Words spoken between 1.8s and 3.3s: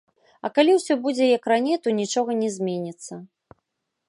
то нічога не зменіцца.